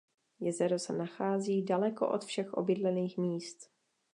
[0.39, 3.69] Jezero se nachází daleko od všech obydlených míst.